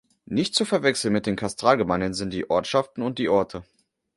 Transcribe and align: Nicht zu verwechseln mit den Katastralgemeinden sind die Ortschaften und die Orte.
Nicht 0.25 0.55
zu 0.55 0.65
verwechseln 0.65 1.13
mit 1.13 1.27
den 1.27 1.35
Katastralgemeinden 1.35 2.15
sind 2.15 2.33
die 2.33 2.49
Ortschaften 2.49 3.03
und 3.03 3.19
die 3.19 3.29
Orte. 3.29 3.63